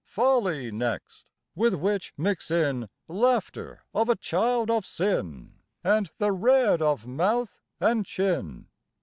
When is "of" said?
3.93-4.09, 4.71-4.83, 6.81-7.05